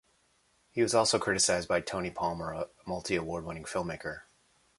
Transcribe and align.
He 0.71 0.81
was 0.81 0.95
also 0.95 1.19
criticised 1.19 1.67
by 1.67 1.79
Tony 1.81 2.09
Palmer, 2.09 2.51
a 2.53 2.69
multi-award-winning 2.87 3.65
filmmaker. 3.65 4.21